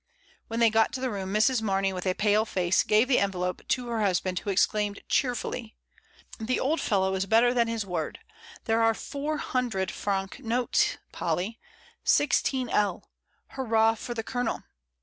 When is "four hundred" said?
8.95-9.91